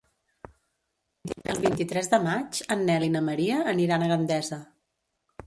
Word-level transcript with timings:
El 1.53 1.61
vint-i-tres 1.65 2.09
de 2.15 2.19
maig 2.29 2.63
en 2.77 2.83
Nel 2.89 3.07
i 3.09 3.11
na 3.19 3.23
Maria 3.29 3.61
aniran 3.75 4.09
a 4.09 4.11
Gandesa. 4.15 4.61